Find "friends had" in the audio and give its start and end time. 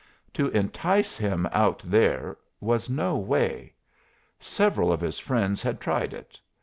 5.19-5.79